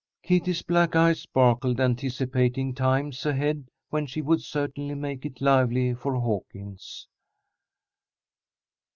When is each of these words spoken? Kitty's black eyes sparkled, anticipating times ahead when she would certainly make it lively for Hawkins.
Kitty's 0.23 0.63
black 0.63 0.95
eyes 0.95 1.19
sparkled, 1.21 1.79
anticipating 1.79 2.73
times 2.73 3.23
ahead 3.23 3.69
when 3.89 4.07
she 4.07 4.19
would 4.19 4.41
certainly 4.41 4.95
make 4.95 5.27
it 5.27 5.41
lively 5.41 5.93
for 5.93 6.15
Hawkins. 6.19 7.07